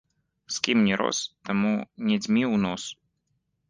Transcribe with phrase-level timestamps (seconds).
[0.55, 1.19] З кім не рос,
[1.51, 2.83] таму не дзьмі ў нос.